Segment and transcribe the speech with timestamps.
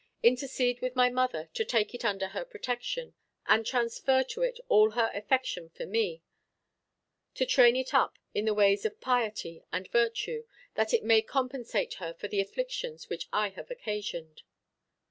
[0.23, 3.13] Intercede with my mother to take it under her protection,
[3.45, 6.23] and transfer to it all her affection for me;
[7.35, 10.43] to train it up in the ways of piety and virtue,
[10.73, 14.41] that it may compensate her for the afflictions which I have occasioned.